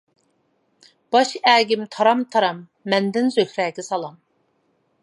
[1.15, 2.65] باشئەگىم تارام- تارام،
[2.95, 4.19] مەندىن زۆھرەگە سالام.